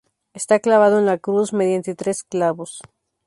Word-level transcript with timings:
Está 0.33 0.59
clavado 0.59 0.97
en 0.97 1.05
la 1.05 1.19
cruz 1.19 1.53
mediante 1.53 1.93
tres 1.93 2.23
clavos. 2.23 2.81